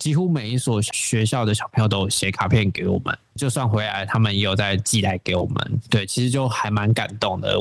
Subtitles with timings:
[0.00, 5.80] 几乎每一所学校的小朋友都写卡片给我们，就算回来，他们也有在寄来给我们。
[5.90, 7.60] 对，其实就还蛮感动的。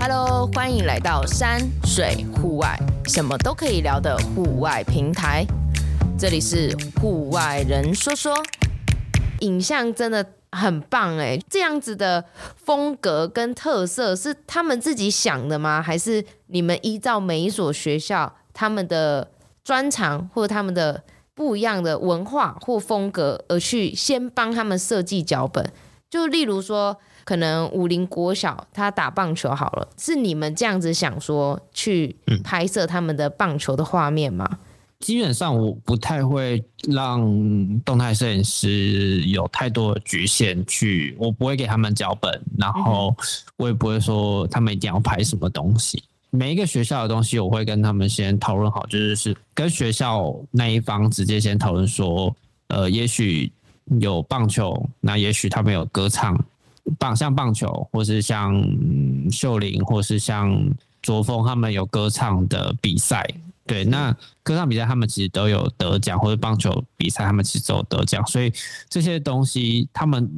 [0.00, 5.44] Hello，欢迎来到山水户外，什么都可以聊的户外平台。
[6.18, 8.34] 这里是户外人说说，
[9.40, 10.24] 影像真的。
[10.52, 12.24] 很棒哎，这样子的
[12.56, 15.82] 风格跟特色是他们自己想的吗？
[15.82, 19.30] 还是你们依照每一所学校他们的
[19.62, 25.70] 专长或者他们的不一样的文化或风格而去先帮他们设计脚本？
[26.08, 34.48] 就例如说，可能武林国小他打棒球好了，是你们这样子想说去拍摄他们的棒球的画面吗？
[34.50, 34.58] 嗯
[35.00, 37.20] 基本上我不太会让
[37.80, 43.14] 动态摄影师有太多的局限，去我不会给他们脚本，然后
[43.56, 46.02] 我也不会说他们一定要拍什么东西。
[46.30, 52.34] 每一个学校的东西，我会跟他们先讨论好，就是是跟学校那一方直接先讨论说，
[52.66, 53.50] 呃，也许
[54.00, 56.38] 有棒球，那也许他们有歌唱，
[56.98, 58.62] 棒像棒球，或是像
[59.30, 60.54] 秀玲，或是像
[61.00, 63.24] 卓峰，他们有歌唱的比赛。
[63.68, 64.10] 对，那
[64.42, 68.50] 歌唱比赛他们其实都有得奖，或者棒球比赛他们其实都有得奖，所以
[68.88, 70.28] 这些东西，他们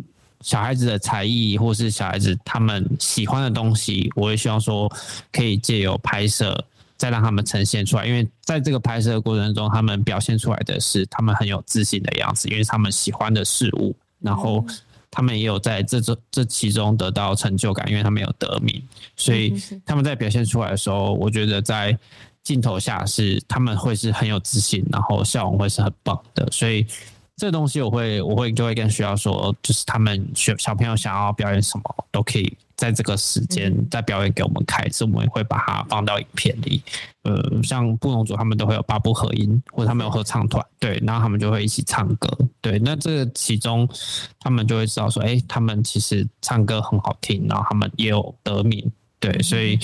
[0.40, 4.90] 小孩子的才艺，或是小孩子他们喜欢的东西，我也希望说
[5.30, 6.64] 可以借由拍摄，
[6.96, 8.04] 再让他们呈现出来。
[8.04, 14.64] 因为在这个拍摄的过程中，他们表现出来的是他们很有自信的样子，因为他们喜欢的事物，然后
[15.08, 18.82] 他们也有在这这这其中得到成就感，因为他们有得名，
[19.14, 19.54] 所以
[19.86, 21.96] 他们在表现出来的时候，我觉得在。
[22.42, 26.86] 镜头下是他们会是很有自信，然后笑容会是很棒的，所以
[27.36, 36.82] 这东西我会我会就会跟学校说，就是他们学小朋友想要表演什么都可以在这个时间再表演给我们看，所以我们会把它放到影片里。
[37.22, 42.28] 呃，像布农族他们都会有八部合音，或者他们有合唱团，对，然后他们就会一起唱歌，
[42.62, 43.86] 对，那这其中
[44.38, 48.90] 他们就会知道说，哎，他们其实唱歌很好听，然后他们也有得名。
[49.20, 49.78] 对，所以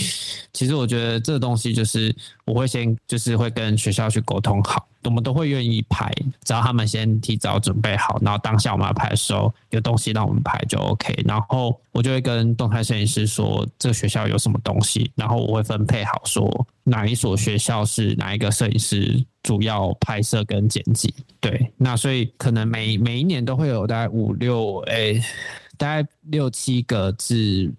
[0.54, 2.14] 其实我觉得这个东西就是
[2.47, 6.10] 我会先就是会跟学校去沟通好，我们都会愿意拍，
[6.42, 11.14] 只要他们先提早准备好，然后当下我们要拍的时候有东西让我们拍就 OK。
[11.26, 21.14] 然后我就会跟动态摄影师说这个学校有什么东西，然后我会分配好说哪一所学校是哪一个摄影师主要拍摄跟剪辑。
[21.41, 25.22] 对，那所以可能每每一年都会有大概五六诶，
[25.76, 27.70] 大概六七个至。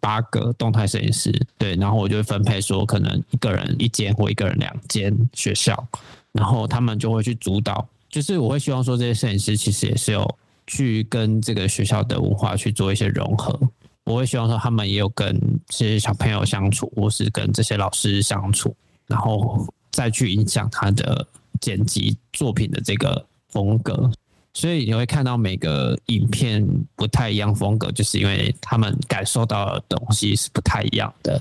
[0.00, 5.86] 八个动态摄影师，对，然后我就会分配说，可能一个人一间或一个人两间学校，
[6.32, 7.86] 然后他们就会去主导。
[8.08, 13.56] 就是我会希望说，这些摄影师其实也是有去跟这个学校的文化去做一些融合。
[14.04, 18.74] 我会希望说，他们也有跟这些小朋友相处，或是跟这些老师相处，
[19.06, 21.24] 然后再去影响他的
[21.60, 24.10] 剪辑作品的这个风格。
[24.52, 26.66] 所以你会看到每个影片
[26.96, 31.40] 不太一样风格，就是因为他们感受到的东西是不太一样的。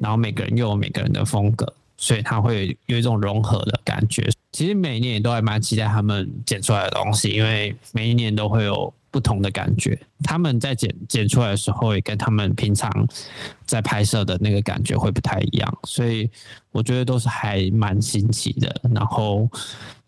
[0.00, 4.28] 然后每个人又有每个人的风格，所以他会有一种融合的感觉。
[4.52, 9.96] 其实每一年也都还蛮期待他们剪出来的东西，因为每一年都会有不同的感觉。
[10.24, 12.90] 他们在剪剪出来的时候，也跟他们平常
[13.64, 16.28] 在拍摄的那个感觉会不太一样，所以
[16.72, 18.74] 我觉得都是还蛮新奇的。
[18.92, 19.48] 然后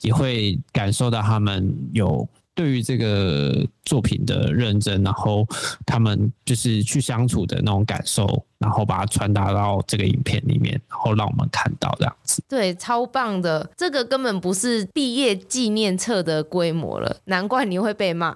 [0.00, 2.28] 也会感受到他们有。
[2.56, 5.46] 对于这个作品的认真，然后
[5.84, 12.42] 他们就是去相处的那种感受，然后把它传达到这个影片里面，然后让我们看到这样子。
[12.48, 18.34] 对，超棒的，这个根本不是毕业纪念册的规模了，难怪你会被骂。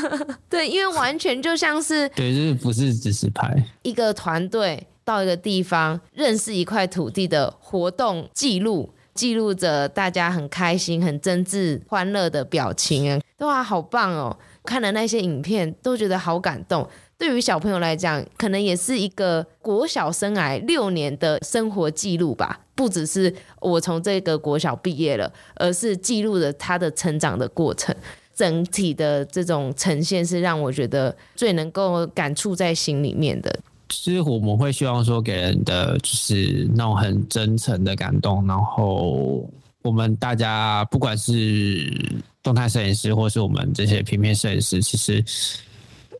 [0.50, 8.92] 对，因为完全就像是 对，就是不是只是拍一个团队到一个地方认识一块土地的活动记录。
[9.14, 14.36] 记录着大家很开心、很真挚、欢乐的表情啊，哇，好棒哦！
[14.64, 16.88] 看了那些影片，都觉得好感动。
[17.18, 22.60] 对于小朋友来讲，可能也是一个国小生涯六年的生活记录吧。
[22.74, 27.94] 不只是我从这个国小毕业了，而是记录了他的成长的过程。
[28.34, 33.54] 整体的这种呈现，是让我觉得最能够感触在心里面的。
[33.92, 38.46] 其实我们会希望说，给人的就是那种很真诚的感动。
[38.46, 39.48] 然后
[39.82, 45.22] 我们大家不管是动态摄影师，或是我们这些平面摄影师，其实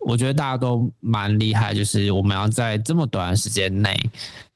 [0.00, 1.72] 我觉得大家都蛮厉害。
[1.72, 3.98] 就是我们要在这么短的时间内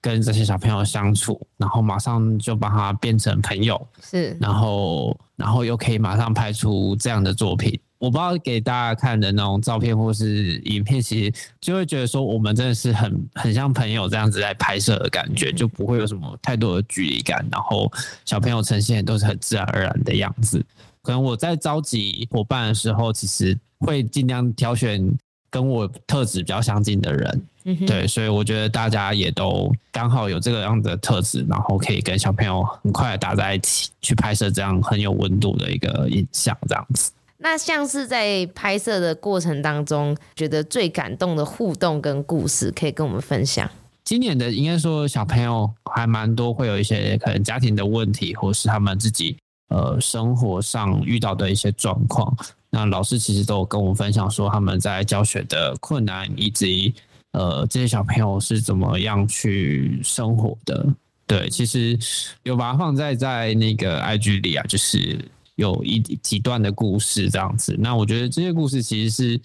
[0.00, 7.78] 跟这些小朋友相处，然后马上就把他变成朋友，是，然后然后又可以马上拍出这样的作品。
[8.06, 17.44] 我不知道给大家看的那种照片或是影片，其实就会觉得说我们真的是很很像朋友这样子在拍摄的感觉，就不会有什么太多的距离感。
[17.50, 17.90] 然后
[18.24, 20.64] 小朋友呈现都是很自然而然的样子。
[21.02, 25.04] 可能我在召集伙伴的时候，其实会尽量挑选
[25.50, 27.42] 跟我特质比较相近的人。
[27.84, 37.10] 对，所以我觉得大家也都刚好有这个样的特质，然后可以跟小朋友很快的打在一起，去拍摄这样很有温度的一个影像，这样子。
[37.38, 43.70] 那像是在拍摄的过程当中，觉得最感动的互动跟故事，可以跟我们分享。
[44.04, 49.36] 今年的应该说小朋友还蛮多，会有一些可能家庭的问题，或是他们自己
[49.68, 52.34] 呃生活上遇到的一些状况。
[52.70, 56.94] 那老师其实都有跟我们分享说，他们在教学的困难，以及
[57.32, 60.86] 呃这些小朋友是怎么样去生活的。
[61.26, 61.98] 对，其实
[62.44, 65.18] 有把它放在在那个 IG 里啊，就是。
[65.56, 69.40] 有一几段的故事这样子，那我觉得这些故事其实是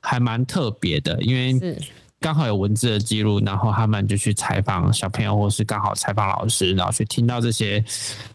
[0.00, 1.76] 还蛮特别的，因为
[2.20, 7.84] 刚好有文字的记录，然后他们就去采访小朋友，或是刚好采访老师，然后去听到这些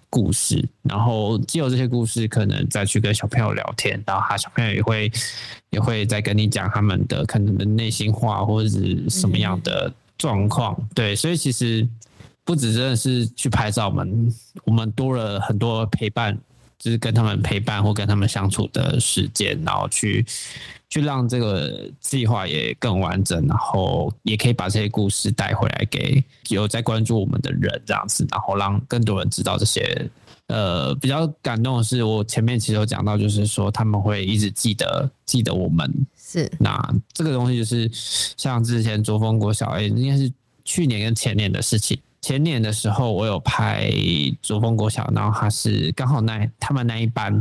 [0.10, 5.12] 故事，然后既有这些故事，可能再去跟小朋友聊天，然后他小朋友也会
[5.70, 10.78] 也会再跟你讲他们的可能的内心话，或者是什么样的状况。
[10.94, 11.88] 对，所以其实
[12.46, 14.34] 不止真的是去拍照，我们
[14.66, 16.38] 我们多了很多陪伴。
[16.84, 20.26] 就是跟他们陪伴或跟他们相处的时间，然后去
[20.90, 30.10] 去让这个计划也更完整，然后也可以把这些故事带回来给有在关注我们的人，这样子，然后让更多人知道这些。
[30.48, 35.90] 呃，比较感动的是，我前面其实有讲到，就是说他们会一直记得记得我们。
[36.18, 36.78] 是，那
[37.14, 40.30] 这个东西就是像之前卓峰国小，A，应该是
[40.66, 41.98] 去年跟前年的事情。
[42.24, 43.92] 前年的时候，我有拍
[44.42, 47.38] 卓峰国小，然后他是刚好那他们那一班，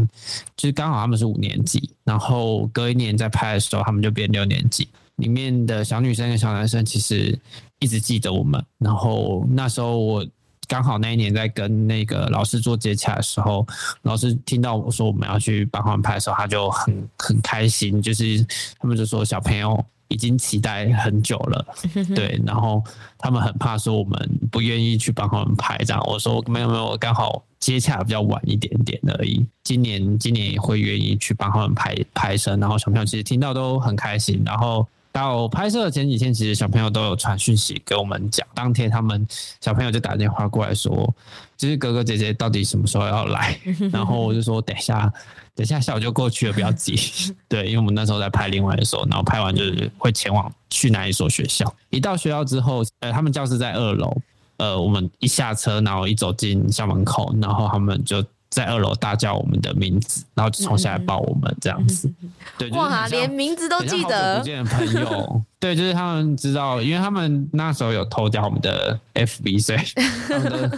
[0.56, 4.88] 就是刚好他们是五年级，然后隔一年在拍的时候，他们就变六年级。
[5.17, 7.38] 里面的小女生跟小男生其实
[7.79, 10.26] 一直记得我们，然后那时候我
[10.67, 13.64] 刚好那一年在跟那个老师做接洽的时候，
[14.02, 18.44] 老师听到我说我们要去帮他们拍的时候，他就很很开心，就是
[18.81, 19.82] 他们就说小朋友。
[20.12, 21.66] 已经期待很久了，
[22.14, 22.82] 对，然后
[23.18, 29.44] 他们很怕说我们不愿意去帮他们拍，这样我说没有没有，我刚好接洽比较晚一点点而已。
[29.64, 34.86] 今年今年也会愿意去帮他们拍拍摄，然后小朋友其实听到都很开心，然后。
[35.12, 38.46] 到拍摄的前几天，其实小朋友都有传讯息给我们讲。
[38.54, 39.24] 当天他们
[39.60, 41.14] 小朋友就打电话过来说，
[41.56, 43.56] 就是哥哥姐姐到底什么时候要来？
[43.92, 45.12] 然后我就说等一下，
[45.54, 46.98] 等一下下午就过去了，不要急。
[47.46, 51.72] 对，因为我们那时候在拍另外一首，然后拍完就是会前往去哪一所学校。
[51.90, 54.16] 一到学校之后，呃，他们教室在二楼。
[54.56, 58.24] 呃，我们一下车，然后一走进校门口，然后他们就。
[58.52, 62.06] 在二楼大叫我们的名字，然后就冲下来抱我们这样子。
[62.20, 64.38] 嗯、对，哇，连名字都记得。
[64.38, 69.78] 不见的朋友， 对，就是他们知道，因为他们那时候有偷掉我们的 FB，所以
[70.28, 70.70] 他们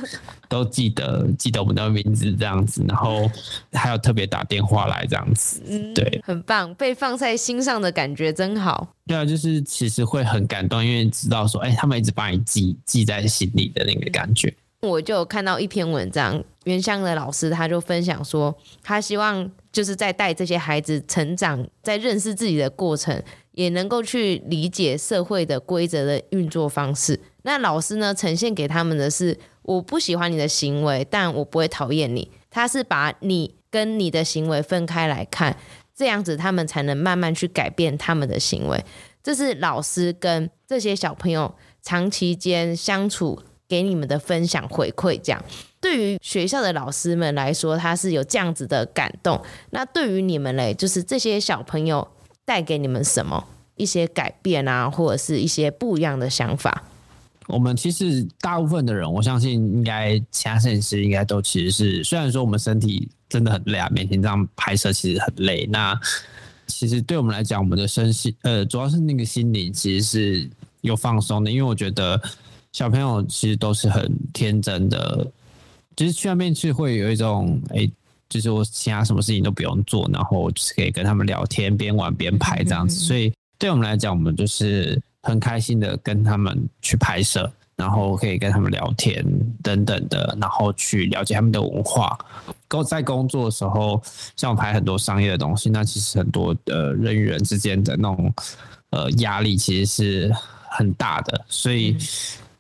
[0.49, 3.29] 都都记得记得我们的名字这样子，然后
[3.73, 5.61] 还有特别打电话来这样子。
[5.97, 8.87] 对，很棒，被放在心上的感觉真好。
[9.09, 14.55] 对啊，就是其实会很感动，因为知道说，哎、欸，他们一直把你记记在心里的那个感觉。
[14.81, 23.23] 我就有看到一篇文章，原乡的老师他就分享说，他希望就是在带这些孩子成长，在认识自己的过程，
[23.53, 27.19] 也能够去理解社会的规则的运作方式。
[27.43, 32.31] 那老师呢，呈现给他们的是，我不喜欢你的行为，但我不会讨厌你。
[32.51, 35.57] 他是把你跟你的行为分开来看，
[35.95, 38.85] 这样子他们才能慢慢去改变他们的行为。
[39.23, 43.41] 这是老师跟这些小朋友长期间相处。
[43.67, 45.43] 给你们的分享回馈，这样
[45.95, 49.41] 对于学校的老师们来说，他是有这样子的感动。
[49.71, 52.07] 那对于你们嘞，就是这些小朋友
[52.45, 53.45] 带给你们什么
[53.77, 56.83] 一些改变啊，或者是一些不一样的想法？
[57.47, 65.65] 我们其实大部分的人，我相信应该其他摄影师应该都其实是，虽然说我们身体真的很累啊，每天这样拍摄其实很累。
[65.71, 65.97] 那
[66.67, 72.21] 其实对我们来讲，我们的身心呃，主要是那个心灵其实是有放松的，因为我觉得。
[72.73, 75.25] 小朋友其实都是很天真的，
[75.97, 77.93] 就是去那边去会有一种，哎、欸，
[78.29, 82.97] 就是我其他什么事情都不用做，然后就是可以跟他们聊天，边玩边拍这样子。
[82.97, 89.25] 所以对我们来讲，我们就是很开心的跟他们去拍摄，然后可以跟他们聊天
[89.63, 92.19] 等等的，然后去了解他们的文化。
[92.69, 94.03] 工在工作的时候，
[94.37, 98.35] 像我拍很多商业的东西，那其实很多呃人与人之间的那种
[98.91, 100.35] 呃压力其实是
[100.71, 101.97] 很大的，所以。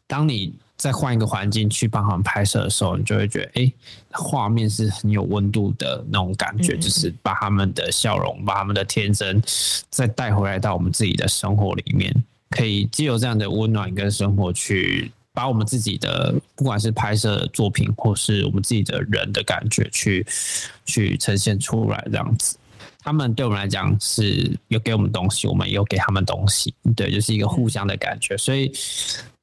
[0.06, 3.74] 当你在换一个环境去帮他们拍摄的时候，你就会觉得，哎、欸，
[4.10, 9.42] 画面是很有温度的那种感觉，就是把他们的笑容、把他们的天真
[9.90, 12.12] 再带回来到我们自己的生活里面，
[12.50, 15.12] 可以借由这样的温暖跟生活去。
[15.36, 20.24] 把我们自己的不管是拍摄作品，或是我们自己的人的感觉去，
[20.86, 22.56] 去去呈现出来，这样子。
[23.00, 28.36] 他们对我们来讲是有给我们东西，我们也有给他们东西，对，就是一个互相的感觉。
[28.36, 28.72] 所以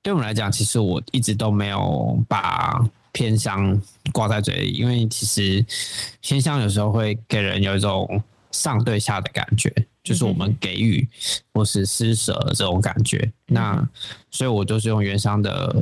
[0.03, 3.79] 对我们来讲，其实我一直都没有把偏乡
[4.12, 5.65] 挂在嘴里，因为其实
[6.22, 9.74] 偏乡有时候会给人有一种上对下的感觉。
[10.03, 11.08] 就是我们给予
[11.53, 13.89] 或是施舍的这种感觉，嗯、那
[14.31, 15.75] 所以我就是用原乡的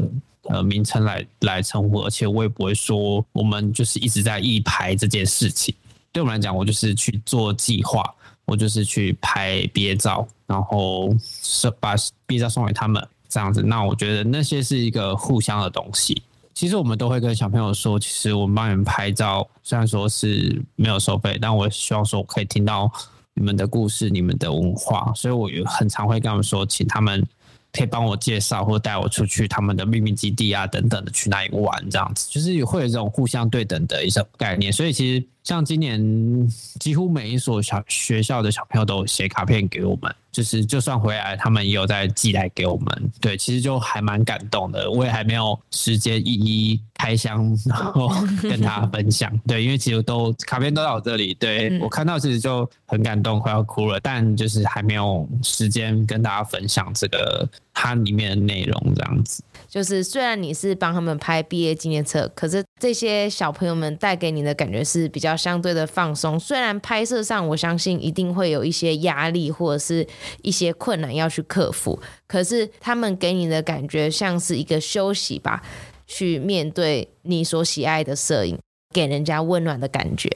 [0.49, 5.73] 呃名称来来称呼，而且我也不会说我们就是一直在一排这件事情。
[6.11, 8.03] 对我们来讲，我就是去做计划，
[8.43, 11.95] 我就是去拍毕业照，然后是把
[12.27, 13.61] 毕业照送给他们这样子。
[13.61, 16.21] 那我觉得那些是一个互相的东西。
[16.53, 22.91] 其实我们都会跟小朋友说，其实我们帮你们拍照，虽然说是没有收费，但我希望说我可以听到。
[23.35, 27.25] 你们的故事，你们的文化，所以我也很常会跟他们说，请他们
[27.71, 34.73] 可以帮我介绍，或带我出去他们的秘密基地啊，等等的，去那里玩这样子，就是会有这种互相对等的一种概念。
[34.73, 36.49] 所以其实像今年
[36.81, 40.13] 几乎每一所小学校的小朋友都写卡片给我们。
[40.31, 43.11] 就是，就算回来，他们也有在寄来给我们。
[43.19, 44.89] 对，其实就还蛮感动的。
[44.89, 48.09] 我也还没有时间一一开箱，然后
[48.41, 49.35] 跟大家分享。
[49.47, 51.33] 对，因为其实都卡片都在我这里。
[51.33, 53.99] 对，我看到其实就很感动，快要哭了。
[53.99, 59.43] 但就是还没有时间跟大家分享这个它里面的内容，这样子。
[59.69, 66.39] 就是虽然你是帮他们拍毕业纪念册，可是这些小朋友们带给你的感觉是比较相对的放松。
[66.39, 70.05] 虽然拍摄上我相信一定会有一些压力或者是
[70.41, 75.61] 一些困难要去克服，可是他们给你的感觉像是一个休息吧，
[76.07, 78.57] 去面对你所喜爱的摄影，
[78.91, 80.27] 给人家温暖的感觉。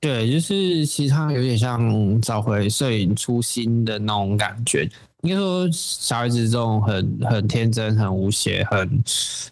[0.00, 4.90] 对，就是其实它有点像找回摄影初心的那种感觉。
[5.22, 9.04] 应该说，小孩子这种很很天真、很无邪、很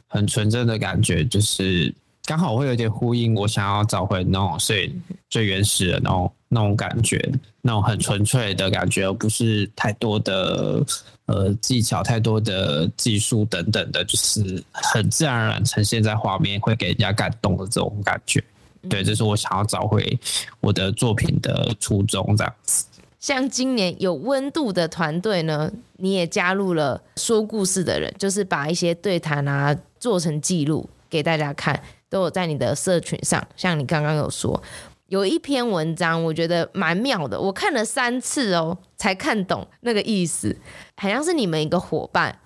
[0.09, 1.93] 很纯真的感觉，就是
[2.25, 4.93] 刚好会有点呼应我想要找回那种最
[5.29, 10.85] 最原始的那种那种感觉，那种很纯粹的感觉，而不是太多的
[11.27, 18.43] 呃技巧、太多的技术等等的，就是很自然而然呈现在画面，会给人家感动的这种感觉。
[18.89, 20.19] 对，这是我想要找回
[20.59, 22.85] 我的作品的初衷，这样子。
[23.21, 33.47] 像今年有温度的团队呢，你也加入了说故事的人，就是把一些对谈啊做成记录给大家看，都有在你的社群上。
[33.57, 34.63] 像你刚刚有说，
[35.09, 40.57] 有一篇文章，我觉得蛮妙的，我看了三次哦，才看懂那个意思。
[40.97, 42.39] 好像是你们一个伙伴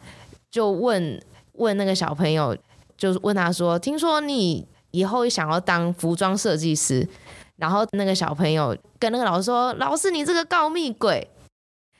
[0.51, 2.57] 就问问那个小朋友，
[2.97, 7.09] 就是问他说：“听说你以后想要当服装设计师？”
[7.57, 11.29] 然后那个小朋友跟那个老师说：“老师，你这个告密鬼。”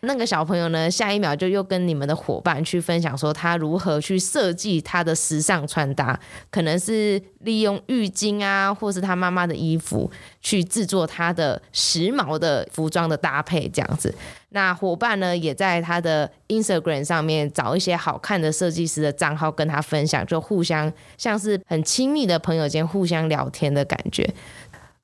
[0.07, 6.21] 那个小朋友呢，下一秒就又跟你们的伙伴去分享说他如何去设计他的时尚穿搭，
[6.51, 10.11] 可能是利用浴巾啊，或是他妈妈的衣服
[10.43, 14.15] 去制作他的时髦的服装的搭配这样子。
[14.51, 24.29] 那伙伴呢，也在他的 Instagram 上面找一些好看的设计师的账号跟他分享，就互相像是很亲密的朋友间互相聊天的感觉。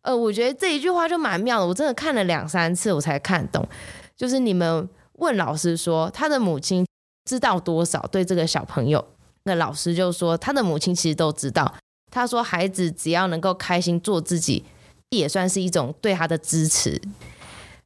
[0.03, 3.67] 呃，我觉得这一句话就蛮妙的，我真的看了两三次我才看懂。
[4.17, 6.87] 就是你们问老师说他的母亲
[7.25, 9.05] 知道多少对这个小朋友，
[9.45, 11.75] 那老师就说他的母亲其实都知道。
[12.11, 14.65] 他说孩子只要能够开心做自己，
[15.11, 17.01] 也算是一种对他的支持。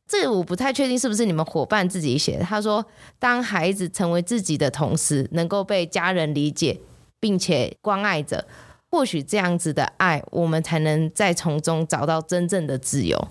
[0.06, 2.44] 这个我不太确定是不是你们伙伴自己写的。
[2.44, 2.85] 他说
[3.18, 6.80] 当孩子成为自己的同时，能够被家人理解
[7.18, 8.47] 并且关爱着。
[8.95, 13.29] 或许这样子的爱，我们才能再从中找到真正的自由。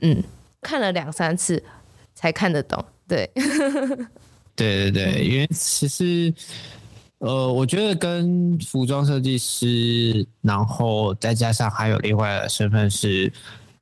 [0.00, 0.22] 嗯，
[0.60, 1.64] 看了两三次
[2.14, 2.84] 才看得懂。
[3.08, 3.30] 对，
[4.54, 6.34] 对对对，因为其实，
[7.20, 13.32] 呃，我觉得跟服装设计师，然后再加上还有另外的身份是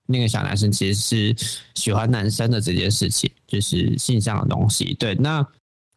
[0.07, 1.37] 那个小男生，其实是
[1.75, 4.95] 喜欢男生的这件事情，就是性向的东西。
[4.95, 5.45] 对，那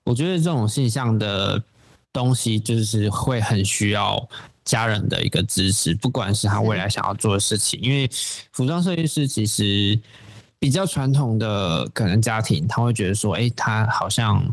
[0.05, 1.63] 我觉得这种性向的
[2.11, 4.27] 东西，就是会很需要。
[4.65, 8.09] 家人的一个支持，不管是他未来想要做的事情，因为
[8.51, 9.99] 服装设计师其实
[10.59, 14.43] 比较传统的可能家庭，他会觉得说，哎，他好像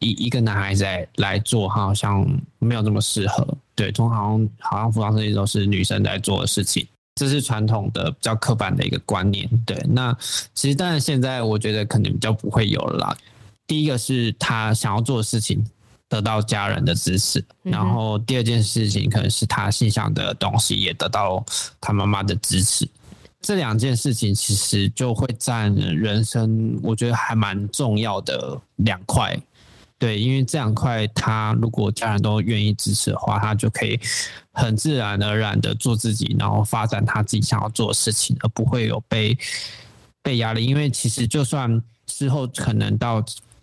[0.00, 2.26] 一一个男孩子来来做，他好像
[2.58, 3.46] 没有那么适合。
[3.74, 9.48] 对，通常好像服装设计都是女生在做的事情，这是传统的比较刻板的一个观念。
[9.64, 10.16] 对，那
[10.54, 13.16] 其实当然现在我觉得可能比较不会有了啦。
[13.66, 15.64] 第一个是他想要做的事情。
[16.10, 21.42] 得到家人的支持，嗯、然后第二件事情可能是他心想的东西也得到
[21.80, 22.86] 他妈妈的支持。
[23.40, 29.34] 这两件事情其实就会占人生，我觉得还蛮重要的两块。
[29.98, 34.00] 对，因为这两块，他如果家人都愿意支持的话，他就可以
[34.50, 39.38] 很自然而然的做自己，然后发展他自己想要做的事情，而不会有被
[40.22, 40.64] 被压力。
[40.66, 43.22] 因为其实就算之后可能到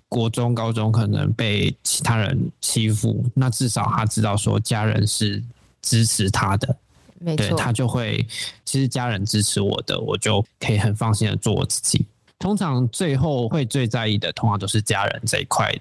[0.09, 5.43] 国中、高中，可能被其他人欺负，那至少他知道说家人是
[5.81, 6.75] 支持他的。
[7.19, 8.25] 没错，他就会，
[8.63, 12.05] 其实家人支持我的，我就可以很放心的做我自己。
[12.39, 15.75] 通常最后会最在意的，通常都是家人这一块，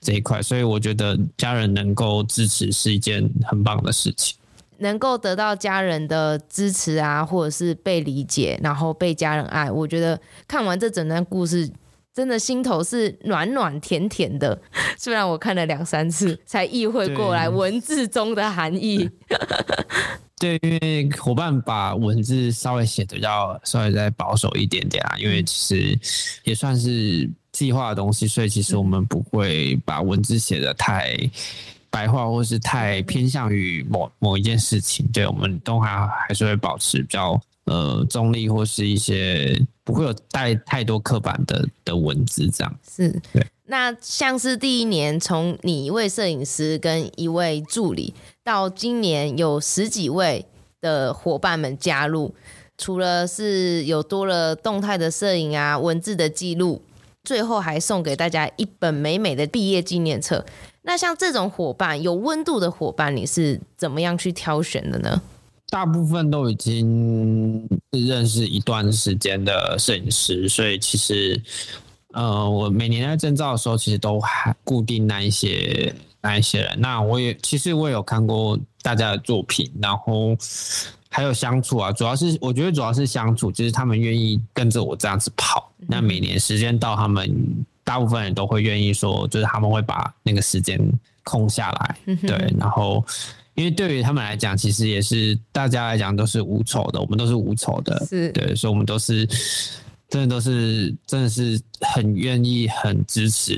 [0.00, 0.42] 这一块。
[0.42, 4.36] 所以我觉得家人能够支持是一件很棒的事情。
[4.78, 11.70] 能够得到家人的支持啊，或者是被理解，然后被家人爱，我觉得看完这整段故事，
[12.14, 14.60] 真的心头是暖暖甜甜的。
[14.98, 19.08] 虽然我看了两三次 才意会过来文字中的含义。
[20.38, 25.98] 对，因为伙伴把文字稍微写的要稍微再保守一点点啊，因为其实
[26.42, 31.16] 也算是计划的东西，所以其实我们不会把文字写的太
[31.90, 35.06] 白话，或是太偏向于某某一件事情。
[35.12, 42.78] 对，我们都还还是会保持比较呃中立，或是一些不会有带太多刻板的的文字这样。
[42.88, 43.46] 是，对。
[43.66, 48.12] 那像是第一年，从你一位摄影师跟一位助理，
[48.44, 50.44] 到今年有十几位
[50.80, 52.34] 的伙伴们加入，
[52.76, 56.82] 除了是有多了动态的摄影啊、文字的记录，
[57.24, 60.44] 最后还送给大家一本美美的毕业纪念册。
[60.82, 65.22] 那像这种伙伴，有温度的伙伴，你是怎么样去挑选的呢？
[65.72, 71.42] 大部分都已经认识一段时间的摄影师，所以其实。
[72.14, 76.78] 呃，我每年在征召的时候，其实都还固定那一些那一些人。
[76.78, 80.36] 那我也其实我也有看过大家的作品，然后
[81.08, 85.72] 还有相处啊，主要是我觉得主要是相处，就是他们愿意跟着我这样子跑。
[85.88, 87.34] 那每年时间到，他们
[87.82, 90.78] 大部分人都会愿意说，就是他们会把那个时间
[91.24, 92.54] 空下来，对。
[92.58, 93.02] 然后
[93.54, 99.28] 因为对于他们来讲，其实也是大家来讲都是无仇的，我们都是无仇的，是对，所以我们都是。
[100.08, 103.54] 真的都是，真的是很愿意、很支持，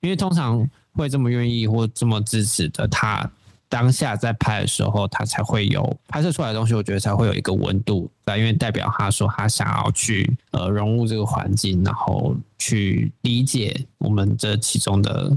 [0.00, 3.30] 因为通常会这么愿意或这么支持的，他
[3.68, 15.30] 当下在拍的时候，他才会有拍摄出来的东西，我觉得才会有一个温度在，因为代表他说他想要去呃融入这个环境，然后去理解我们这其中的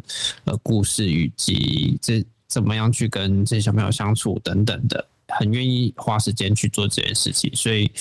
[0.46, 7.92] 呃故事以及这怎么样去跟这些小朋友相处等等的，很愿意花时间去做这件事情，所以。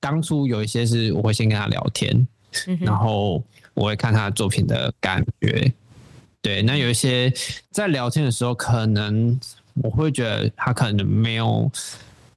[0.00, 2.24] 当初有一些是我会先跟他聊天，
[2.78, 3.42] 然后
[3.74, 5.72] 我会看他的作品的感觉。
[6.40, 7.34] 对，那有一些
[7.72, 9.36] 在聊天的时候，可能
[9.82, 11.68] 我会觉得他可能没有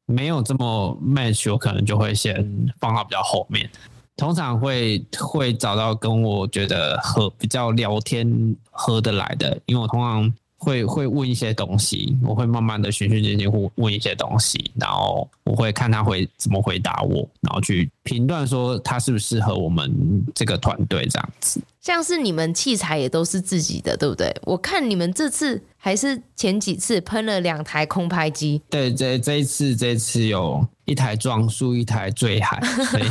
[0.07, 2.33] 没有这么 match，我可能就会先
[2.79, 3.69] 放到比较后面。
[4.17, 10.33] 通常会会找到跟我觉得合比较聊天合得来的，因为我通常。
[10.61, 21.59] 会会问一些东西，我会慢慢的循序渐进，问问一些东西，然后我会看他会怎么回答我，然后去评断说他适不适合我们这个团队这样子。
[21.81, 24.31] 像是你们器材也都是自己的，对不对？
[24.43, 28.61] 我看你们这次还是前几次喷了两台空拍机。
[28.69, 32.61] 对，这这一次这一次有一台撞树，一台坠海。
[32.91, 33.07] 对，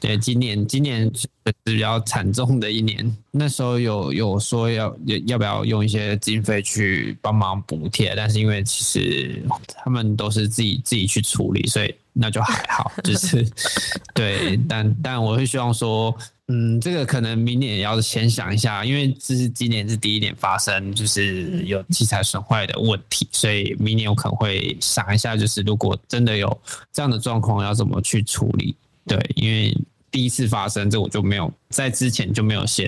[0.00, 1.28] 对，今年今年是
[1.62, 3.16] 比较惨重的一年。
[3.30, 12.90] 那时候有有说要要要不要用一些经费去帮忙补贴，但是因为其实他们都是自己自己去处理，所以那就还好。
[13.04, 13.48] 就是
[14.12, 16.12] 对，但但我会希望说。
[16.54, 26.60] 嗯，这个可能明年也要先想一下，因为这是今年是第一年发生，就是有器材损坏的问题，所以明年我可能会想一下，就是如果真的有
[26.92, 28.76] 这样的状况，要怎么去处理？
[29.06, 29.74] 对，因为
[30.10, 32.86] 第一次发生，这我就没有在之前就没有先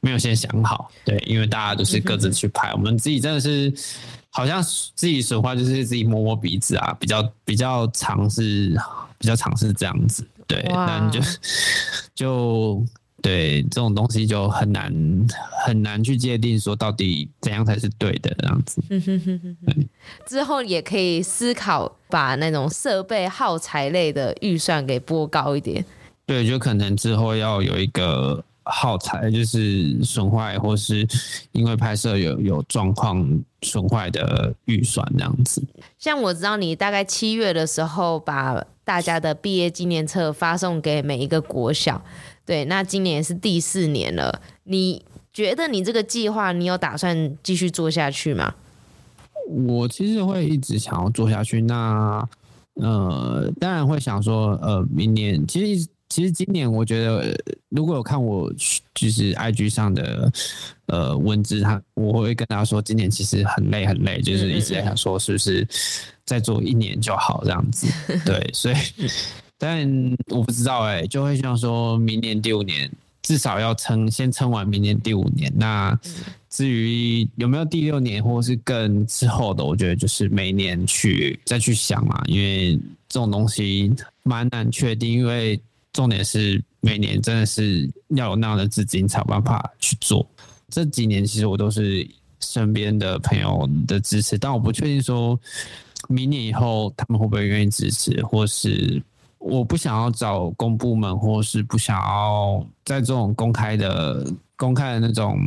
[0.00, 3.70] 没有先想好，对，因为大家都是各自去拍，我们自己真的是
[4.30, 8.74] 好像自己损坏就是自己摸摸鼻子啊，比较比较尝试
[9.18, 10.26] 比较尝试这样子。
[10.48, 11.20] 对，那你就
[12.14, 12.84] 就
[13.20, 14.90] 对这种东西就很难
[15.66, 18.82] 很难去界定说到底怎样才是对的这样子。
[20.26, 25.84] 之后也可以思考把那种设备耗材类的预算给拨高一点。
[26.24, 31.06] 对，就可能之后要有一个耗材，就是损坏或是
[31.52, 33.22] 因为拍摄有有状况
[33.60, 35.62] 损坏的预算这样子。
[35.98, 38.64] 像我知道你大概七月的时候把。
[38.88, 42.02] 大家的毕业纪念册发送给每一个国小，
[42.46, 44.40] 对，那今年是第四年了。
[44.64, 48.54] 你觉得你这个计划，你有打算继续做下去吗？
[49.66, 51.60] 我其实会一直想要做下去。
[51.60, 52.26] 那
[52.76, 58.52] 呃，当然会想说，呃，明年其实其实今年我觉得，如果有看我
[58.94, 60.32] 就是 IG 上的
[60.86, 65.66] 呃文字，他我会跟大家说，今年其实很累很累，就是一直在想说，是不是
[66.24, 67.86] 再做一年就好这样子？
[68.24, 68.76] 对，所以
[69.58, 69.88] 但
[70.28, 72.90] 我不知道哎、欸，就会想说明年第五年。
[73.20, 75.52] 至少要撑，先撑完明年第五年。
[75.54, 75.94] 那
[76.48, 82.22] 至于有没有第六年，或是更之后的，我觉得就是每年去再去想嘛。
[82.26, 82.74] 因为
[83.06, 83.92] 这种东西
[84.22, 85.60] 蛮难确定，因为
[85.98, 90.24] 重点是每年真的是要有那样的资金才有办法去做。
[90.68, 92.08] 这几年其实我都是
[92.38, 95.36] 身边的朋友的支持，但我不确定说
[96.08, 99.02] 明年以后他们会不会愿意支持，或是。
[99.40, 105.38] 我不想要找公部门，或是不想要在这种公开的、公开的那种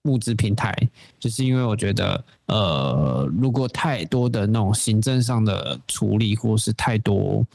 [0.00, 0.74] 募资平台，
[1.20, 7.46] 就是因为我觉得，呃，如果太多的那种行政上的处理，或是太多，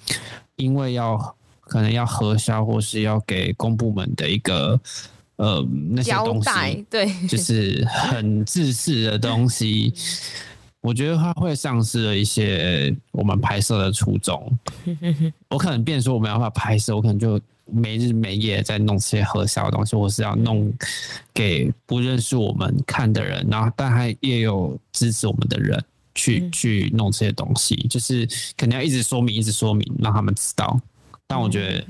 [0.57, 4.79] 因为要可能要核销，或是要给公部门的一个
[5.37, 9.93] 呃那些东西，对，就是很自私的东西。
[10.81, 14.59] 我觉得它会丧失了一些我们拍摄的初衷。
[15.47, 20.69] 我可能变说我没办法拍摄，我可能就没日没夜在弄这些核销的东西，或是要弄
[21.33, 25.81] 给不认识我们看的人，然后但还也有支持我们的人
[26.15, 30.77] 去去弄这些东西，就是肯定要一直说明，一直说明，让他们知道。
[31.27, 31.85] 但我觉得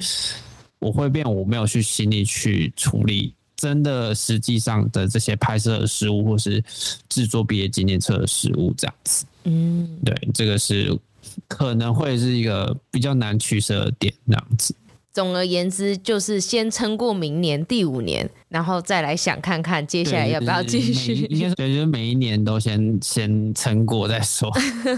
[0.80, 3.34] 我会变，我没有去心力去处理。
[3.56, 6.62] 真的，实际上的这些拍摄的失误，或是
[7.08, 10.94] 制作毕业纪念册的失误，这样子，嗯，对，这个是
[11.48, 14.76] 可能会是一个比较难取舍的点，那样子。
[15.14, 21.14] 总而言之，就是先撑过明年第五年，然后再来想看看接下来要不要继续。
[21.30, 24.52] 应就是每一年都先先撑过再说。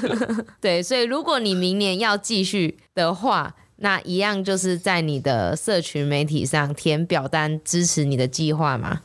[0.60, 3.54] 对，所以如果你明年要继续的话。
[3.78, 9.02] 那一样就是在你的社群媒体上填表单支持你的计划吗？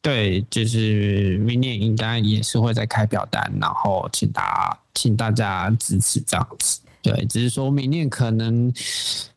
[0.00, 6.80] 对，就是明年应该也是会再开表单，然后请大请大家支持这样子。
[7.02, 8.72] 对，只是说明年可能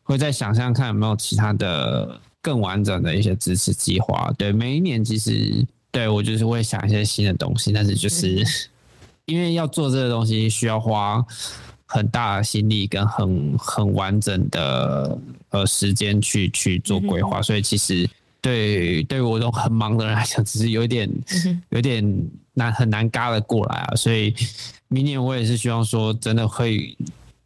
[0.02, 4.32] 会再想想看有没有其他的更完整的一些支持计划。
[4.38, 8.42] 对，每一年其实对我就是会想一些新的东西，但是就是
[9.26, 11.22] 因为要做这个东西需要花。
[11.90, 18.06] 很大的心力跟很很完整的呃时间去去做规划，所以其实
[18.42, 21.10] 对对于我这种很忙的人来讲，只是有点
[21.70, 22.04] 有点
[22.52, 23.94] 难很难嘎得过来啊。
[23.96, 24.34] 所以
[24.88, 26.94] 明年我也是希望说，真的会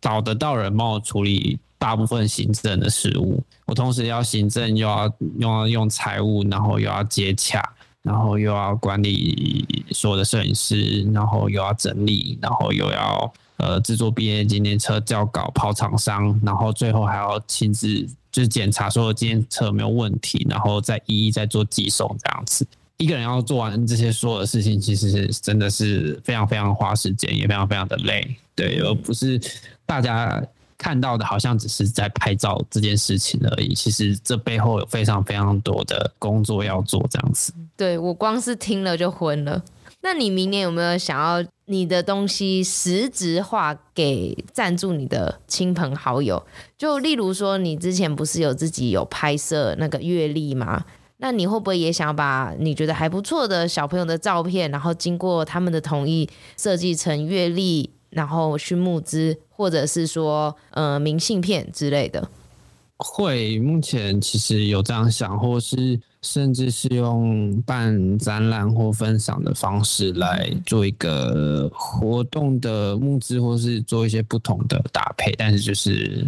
[0.01, 3.41] 找得到人帮我处理大部分行政的事务。
[3.67, 5.07] 我同时要行政，又要
[5.39, 7.63] 又要用财务，然后又要接洽，
[8.03, 13.33] 然后又要管理所有的摄影师，然后又要整理，然后又要。
[13.63, 22.67] 呃，制作毕业纪念册校稿跑厂商，然后最后还要亲自就是检查所有纪念册没有问题，然后再一一再做寄送这样子。
[22.97, 28.37] 一个人要做完这些所有的事情，其实是真的是非常非常花时间，也非常非常的累。
[28.55, 29.41] 对，而不是
[29.87, 30.43] 大家
[30.77, 33.75] 看到的，好像只是在拍照这件事情而已。
[33.75, 37.53] 其实这背后有非常非常多的工作要做，这样子。
[37.77, 39.63] 对，我光是听了就昏了。
[40.03, 46.45] 那你明年有没有想要你的东西实质化给赞助你的亲朋好友？
[46.77, 50.85] 就例如说，你之前不是有自己有拍摄那个月历吗？
[51.19, 62.29] 那你会不会也想把你觉得还不错的小朋友的照片，然后经过他们的同意设计成月历，然后去募资，或者是说呃明信片之类的？
[62.99, 66.01] 会，目前其实有这样想，或是。
[66.25, 76.25] 甚至是用办展览或分享的方式来做一个活动的募资，或是做一些不同的搭配，但是就是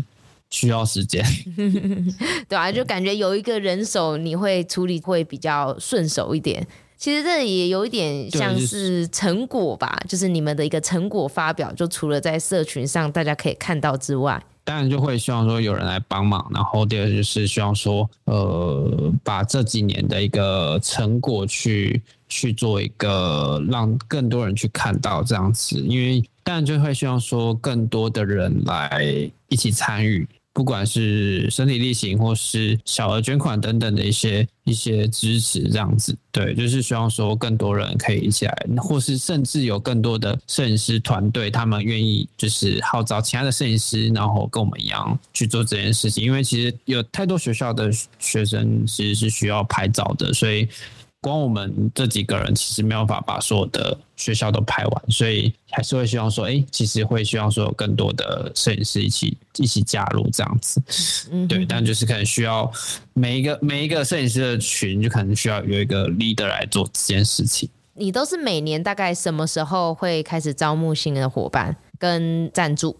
[0.50, 1.24] 需要时间。
[2.48, 6.66] 对啊，就感觉有一个人手，你会处理会比较顺手一点。
[6.98, 14.42] 其实这也有一点像是成果吧，就是你们的一个成果发表，就除了在社群上大家可以看到之外。
[14.64, 30.26] 当然就会希望说有人来帮忙，然后第二就是希望说，呃，把这几年的一个成果去去做一个让更多人去看到这样子，因为当然就会希望说更多的人来一起参与。
[30.54, 46.22] 不管是身体力行，或是小额捐款等等的一些一些支持，这样子，对，就是希望说更多人可以一起来，或是甚至有更多的摄影师团队，他们愿意就是号召其他的摄影师，然后跟我们一样去做这件事情。
[46.22, 47.90] 因为其实有太多学校的
[48.20, 50.68] 学生其实是需要拍照的，所以
[51.24, 60.82] 光我们这几个人其实没有办法把所有的学校都拍完，所以还是会希望说，哎、欸，其实会希望说有更多的摄影师一起一起加入这样子，
[61.32, 62.70] 嗯，对，但就是可能需要
[63.14, 67.66] 每一个每一个摄影师的群，就可能需要有一个 leader 来做这件事情。
[67.94, 72.94] 你都是每年大概什么时候会开始招募新的伙伴跟赞助？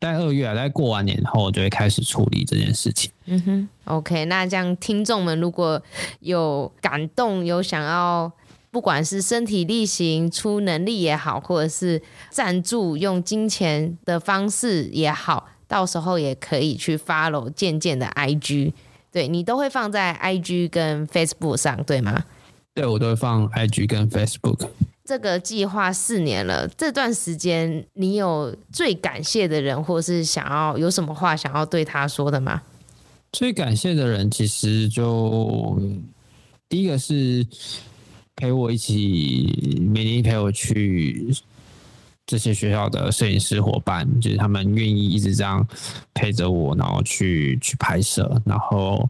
[0.00, 3.10] 在二月啊，在过完年后就会开始处理这件事情。
[3.26, 5.82] 嗯哼，OK，那这样听众们如果
[6.20, 8.30] 有感动，有想要，
[8.70, 18.72] 不管是身体力行出能力也好，或者是赞助用金钱的方式也好，到时候也可以去 follow 渐渐的 IG，
[19.10, 22.24] 对，你都会放在 IG 跟 Facebook 上，对吗？
[22.72, 24.68] 对，我都会放 IG 跟 Facebook。
[25.08, 32.60] 这个计划四年了，这段时间你有最感谢的人，或是想要有什么话想要对他说的吗？
[33.32, 35.80] 最感谢的人，其实就
[36.68, 37.42] 第一个是
[38.36, 41.34] 陪我一起每年陪我去
[42.26, 45.66] 这些学校的摄影师伙伴，就是他们愿意一直这样
[46.12, 49.08] 陪着我，然后去去拍摄，然后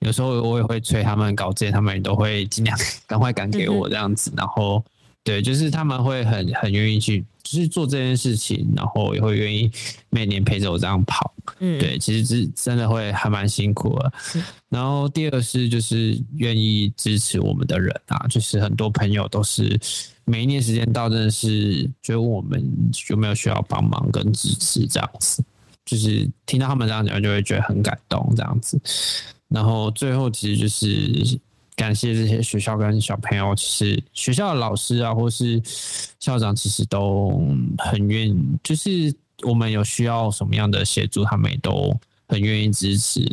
[0.00, 4.84] 有时候我也会催他们稿件，他们也都会尽量 赶快赶给我这样子，然后。
[5.28, 9.70] 对，就是他们会很很愿意去，就是做这件事情，然后也会愿意
[10.08, 11.34] 每年陪着我这样跑。
[11.58, 14.12] 嗯，对，其实是真的会还蛮辛苦的。
[14.36, 19.78] 嗯、然后第二是就是愿意支持我们的人啊，就是很多朋友都是
[20.24, 22.64] 每一年时间到，真的是就问我们
[23.10, 25.44] 有没有需要帮忙跟支持这样子。
[25.84, 28.80] 就是听到他们这样讲，就会觉得很感动这样子。
[29.48, 31.38] 然后最后其实就是。
[31.78, 35.62] 感谢这些学校跟小朋友，其实学校的老师啊，或是
[36.18, 37.40] 校长，其实都
[37.78, 39.14] 很愿意，就是
[39.44, 43.24] 我们有需要什么样的协助，他们也都很愿意支持。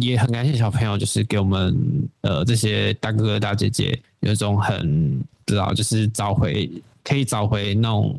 [0.00, 6.68] 也很感谢小朋友，就是给我们呃这些大哥哥大姐姐有一种很知道，就是找回
[7.04, 8.18] 可以找回那种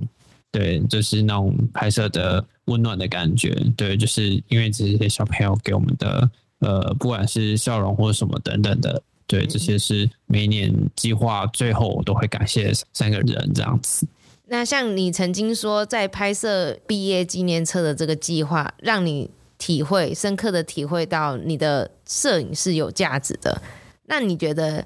[0.51, 3.49] 对，就是那种拍摄的温暖的感觉。
[3.75, 9.03] 对，就是因为这些小朋友给我们的呃，不管是笑容或什么等等的。
[9.27, 14.07] 对，这些是每一年计划最后我都会感谢三个人这样子。
[14.47, 23.59] 那像你曾经说，在拍摄毕业纪念册的这个计划，让你体会深刻的体会到你的摄影是有价值的。
[24.05, 24.85] 那你觉得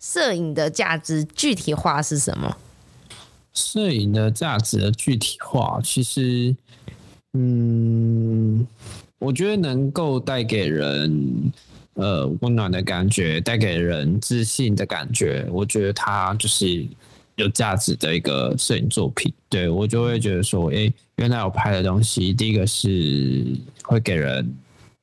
[0.00, 2.56] 摄影的价值具体化是什么？
[3.52, 6.56] 摄影的价值的具体化，其实，
[7.34, 8.66] 嗯，
[9.18, 11.52] 我觉得能够带给人。
[11.94, 16.86] 呃，温暖的感觉，带给人自信的感觉，我觉得它就是
[17.36, 19.32] 有价值的一个摄影作品。
[19.48, 23.46] 对，我就会觉得说，哎，原来我拍的东西，第一个是
[23.84, 24.52] 会给人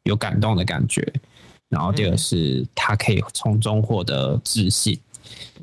[0.04, 1.06] 有感动的感觉，
[1.70, 5.00] 然后第二个是他可以从中获得自信。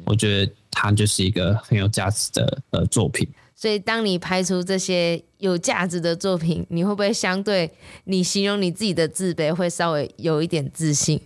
[0.04, 3.28] 我觉得它就是一个很有价值的呃作品。
[3.60, 7.68] 所以，当你拍出这些有价值的作品，你会不会相对
[8.04, 11.20] 你形容你自己的自卑，会稍微有一点自信？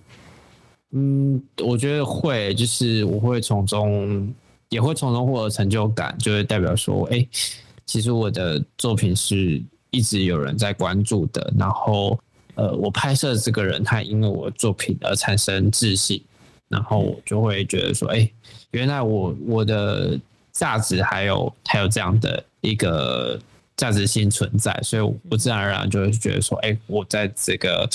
[0.92, 4.34] 嗯，我觉得会，就是我会从中
[4.70, 7.28] 也会从中获得成就感，就会代表说，哎，
[7.84, 11.52] 其实我的作品是一直有人在关注的。
[11.58, 12.18] 然后，
[12.54, 16.22] 呃，我拍摄这个人，他因为我作品而产生自信，
[16.68, 18.26] 然后我就会觉得说，哎，
[18.70, 20.18] 原来我我的。
[20.52, 23.40] 价值还有还有这样的一个
[23.76, 27.88] 价值性存在，所以我自然而然就会觉得说，哎、欸，我在这个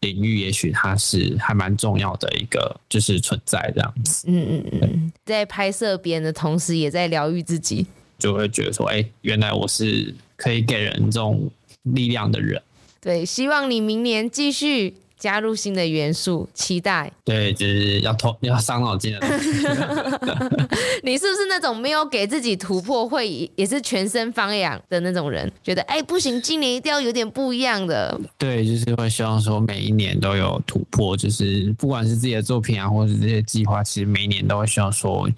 [0.00, 4.24] 领域，也许它是还蛮重要的一个，就是存在这样子。
[4.28, 7.86] 嗯嗯嗯，在拍摄别人的同时，也在疗愈自己，
[8.18, 11.50] 就会觉得说，哎、欸，原来我是可以给人这种
[11.82, 12.62] 力量的人。
[13.00, 14.94] 对，希望你明年继续。
[15.18, 17.10] 加入新的元素，期待。
[17.24, 19.20] 对，就是要头，要伤脑筋的。
[21.02, 25.50] 你是不是那种没有给自己突破，会也是全身发痒的那种人？
[25.62, 28.18] 觉得哎、欸，不行，今年一定要有点不一样的。
[28.38, 35.28] 对，就是会希望说每一年都有突破，就是不管是自己的作品啊，或者是这些计划，其实每一年都会希望说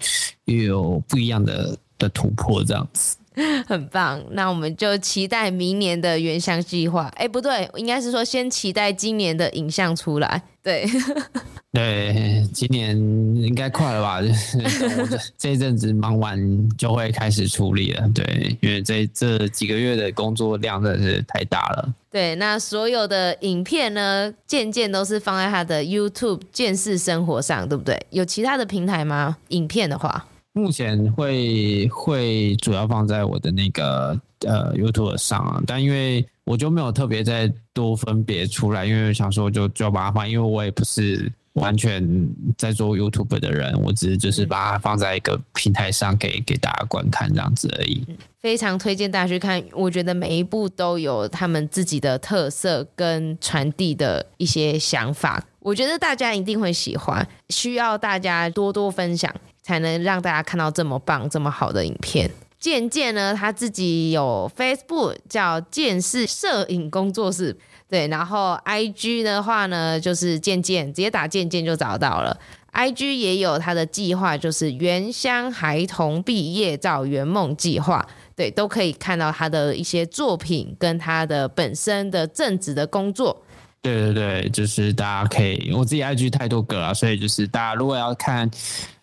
[0.45, 3.17] 又有不一样的的突破，这样子。
[3.67, 7.11] 很棒，那我们就期待明年的原乡计划。
[7.15, 10.41] 哎，不对，应该是说先期待今年的影像出来。
[10.63, 10.85] 对，
[11.71, 12.97] 对，今年
[13.35, 14.21] 应该快了吧？
[14.25, 18.09] 就是这一阵子忙完就会开始处理了。
[18.13, 21.93] 对，因为这这几个月的工作量真的是太大了。
[22.09, 27.97] 对，那所有的影片呢，渐渐都是放在他的 YouTube 见视生活上，对不对？
[28.09, 29.37] 有其他的平台吗？
[29.49, 30.25] 影片的话？
[30.57, 48.03] 目前会会主要放在我的那个呃 YouTube 上啊，但因为我就没有特别再多分别出来，因为想说就就要把它放，因为我也不是完全在做 YouTube 的人，我只是就是把它放在一个平台上给给大家观看这样子而已。
[48.39, 59.33] 非常推荐大家去看，我觉得每一部都有他们自己的特色跟传递的一些想法，我觉得大家一定会喜欢，需要大家多多分享，
[59.67, 62.31] 才能让大家看到这么棒、这么好的影片。
[62.57, 67.53] 渐渐呢，他自己有 Facebook 叫健视摄影工作室，
[67.89, 72.39] 对，然后 IG 的话呢，就是渐渐，直接打渐渐就找到了。
[72.71, 83.43] IG 也有他的计划，就是原乡孩童毕业照圆梦计划，对，都可以看到他的一些作品跟他的本身的正职的工作。
[83.81, 88.49] 对对对，就是大家可以，我自己 IG 太多个了，所以就是大家如果要看，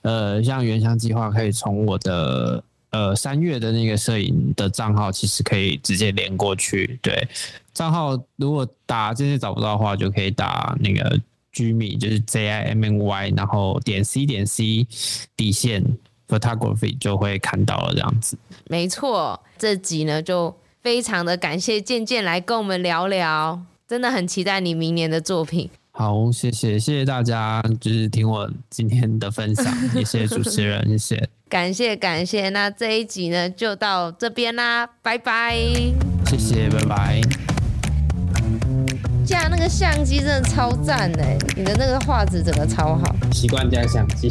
[0.02, 2.62] 呃，像原乡计划，可以从我的。
[2.90, 6.96] 呃，三月的那个摄影的账号其实可以直接连过去。
[7.02, 7.26] 对，
[7.72, 11.20] 账号如果打这些找不到的话，就可以打那个
[11.52, 14.86] Jimmy，就是 J I M N Y，然后点 C 点 C
[15.34, 15.84] 底线
[16.28, 18.38] Photography 就会看到了这样子。
[18.68, 25.70] 没错，这集呢就非常的感谢健健来跟我们聊聊，真的很期待你明年的作品。
[25.90, 35.56] 好，谢谢谢谢大家，就是听我今天的分享， 也谢谢主持人，谢谢，感谢感谢，那这一集呢就到这边啦，拜拜，
[36.26, 37.20] 谢谢，拜拜。
[39.24, 44.28] 架那个相机真的超赞哎，你的那个画质整个超好，习惯加相机。